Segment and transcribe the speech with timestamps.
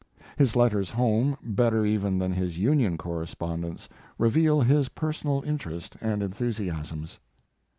[0.35, 7.19] His letters home, better even than his Union correspondence, reveal his personal interest and enthusiasms.